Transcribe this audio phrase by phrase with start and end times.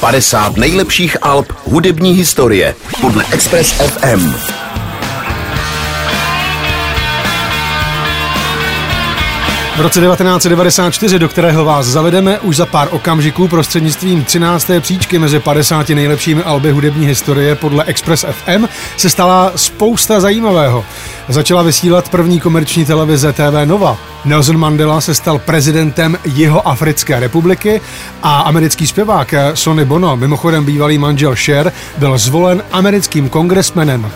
[0.00, 4.34] 50 nejlepších alb hudební historie podle Express FM.
[9.76, 14.70] V roce 1994, do kterého vás zavedeme už za pár okamžiků prostřednictvím 13.
[14.80, 18.64] příčky mezi 50 nejlepšími alby hudební historie podle Express FM,
[18.96, 20.84] se stala spousta zajímavého.
[21.28, 23.98] Začala vysílat první komerční televize TV Nova.
[24.26, 27.80] Nelson Mandela se stal prezidentem jeho Africké republiky
[28.22, 34.10] a americký zpěvák Sonny Bono, mimochodem bývalý manžel Cher, byl zvolen americkým kongresmenem.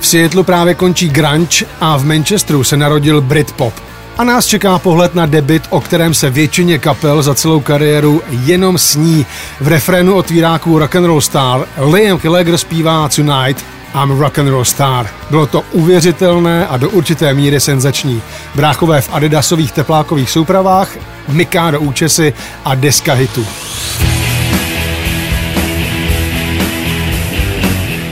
[0.00, 3.74] V Seattlu právě končí grunge a v Manchesteru se narodil Britpop.
[4.18, 8.78] A nás čeká pohled na debit, o kterém se většině kapel za celou kariéru jenom
[8.78, 9.26] sní.
[9.60, 14.64] V refrénu otvíráků Rock and Roll Star Liam Gallagher zpívá Tonight I'm rock and roll
[14.64, 15.06] star.
[15.30, 18.22] Bylo to uvěřitelné a do určité míry senzační.
[18.54, 20.96] Bráchové v adidasových teplákových soupravách,
[21.28, 22.32] Mikado účesy
[22.64, 23.46] a deska hitů.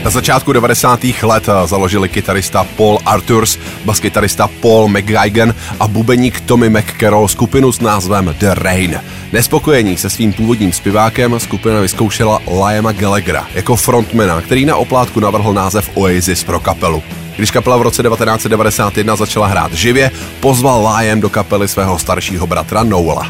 [0.03, 0.99] Na začátku 90.
[1.23, 8.35] let založili kytarista Paul Arthurs, baskytarista Paul McGuigan a bubeník Tommy McCarroll skupinu s názvem
[8.39, 9.01] The Rain.
[9.33, 15.53] Nespokojení se svým původním zpěvákem skupina vyzkoušela Liama Gallaghera jako frontmana, který na oplátku navrhl
[15.53, 17.03] název Oasis pro kapelu.
[17.37, 22.83] Když kapela v roce 1991 začala hrát živě, pozval Liam do kapely svého staršího bratra
[22.83, 23.29] Noela.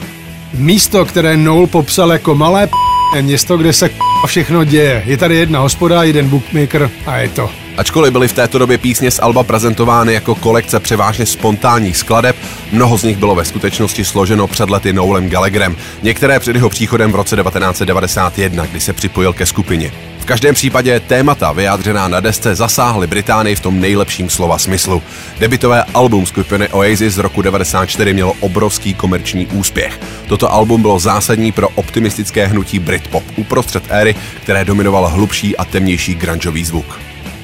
[0.54, 3.90] Místo, které Noel popsal jako malé p- město, kde se
[4.26, 5.04] všechno děje.
[5.06, 7.50] Je tady jedna hospoda, jeden bookmaker a je to.
[7.78, 12.36] Ačkoliv byly v této době písně z Alba prezentovány jako kolekce převážně spontánních skladeb,
[12.72, 17.12] mnoho z nich bylo ve skutečnosti složeno před lety Noelem Gallagherem, některé před jeho příchodem
[17.12, 19.92] v roce 1991, kdy se připojil ke skupině.
[20.20, 25.04] V každém případě témata vyjádřená na desce zasáhly Británii v tom nejlepším slova smyslu.
[25.40, 30.00] Debitové album skupiny Oasis z roku 94 mělo obrovský komerční úspěch.
[30.28, 36.16] Toto album bylo zásadní pro optimistické hnutí Britpop uprostřed éry, které dominoval hlubší a temnější
[36.16, 37.00] grungeový zvuk.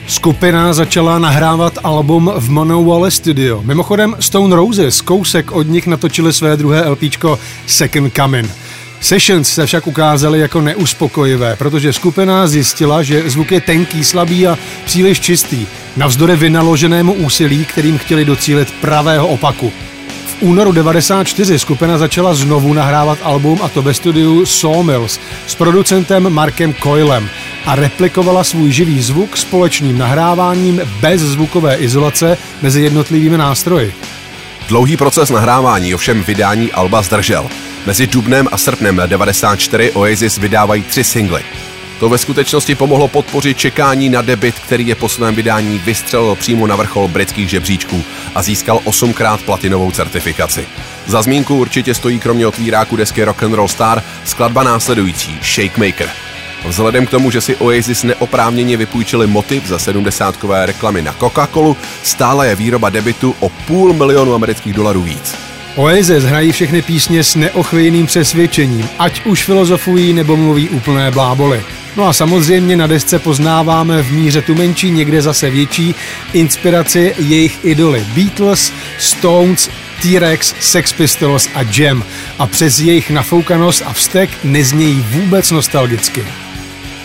[0.07, 3.61] Skupina začala nahrávat album v Monowale Studio.
[3.65, 8.51] Mimochodem Stone Roses, kousek od nich natočili své druhé LPčko Second Coming.
[9.01, 14.57] Sessions se však ukázaly jako neuspokojivé, protože skupina zjistila, že zvuk je tenký, slabý a
[14.85, 15.67] příliš čistý,
[15.97, 19.72] navzdory vynaloženému úsilí, kterým chtěli docílit pravého opaku.
[20.25, 26.29] V únoru 94 skupina začala znovu nahrávat album a to ve studiu Sawmills s producentem
[26.29, 27.29] Markem Coylem
[27.66, 33.94] a replikovala svůj živý zvuk společným nahráváním bez zvukové izolace mezi jednotlivými nástroji.
[34.68, 37.50] Dlouhý proces nahrávání ovšem vydání Alba zdržel.
[37.85, 41.44] Mezi dubnem a srpnem 94 Oasis vydávají tři singly.
[42.00, 46.68] To ve skutečnosti pomohlo podpořit čekání na debit, který je po svém vydání vystřelil přímo
[46.68, 48.03] na vrchol britských žebříčků
[48.35, 50.68] a získal osmkrát platinovou certifikaci.
[51.06, 56.09] Za zmínku určitě stojí kromě otvíráku desky Rock and Roll Star skladba následující Shake Maker.
[56.66, 62.47] Vzhledem k tomu, že si Oasis neoprávněně vypůjčili motiv za 70-kové reklamy na Coca-Colu, stále
[62.47, 65.35] je výroba debitu o půl milionu amerických dolarů víc.
[65.75, 71.63] Oasis hrají všechny písně s neochvějným přesvědčením, ať už filozofují nebo mluví úplné bláboly.
[71.97, 75.96] No a samozřejmě na desce poznáváme v míře tu menší, někde zase větší
[76.34, 79.69] inspiraci jejich idoly Beatles, Stones,
[80.02, 82.03] T-Rex, Sex Pistols a Jam
[82.40, 86.23] a přes jejich nafoukanost a vztek neznějí vůbec nostalgicky.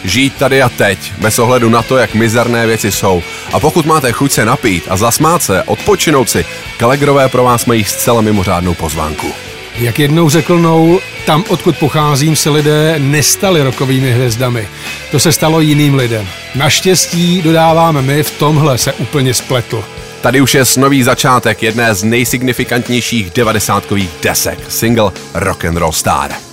[0.05, 3.23] Žít tady a teď, bez ohledu na to, jak mizerné věci jsou.
[3.53, 6.45] A pokud máte chuť se napít a zasmát se, odpočinout si,
[6.77, 9.33] Kalegrové pro vás mají zcela mimořádnou pozvánku.
[9.79, 14.69] Jak jednou řekl Noel, tam, odkud pocházím, se lidé nestali rokovými hvězdami.
[15.11, 16.27] To se stalo jiným lidem.
[16.55, 19.85] Naštěstí dodáváme my, v tomhle se úplně spletl.
[20.21, 26.48] Tady už je nový začátek jedné z nejsignifikantnějších devadesátkových desek, single Rock and Roll Star.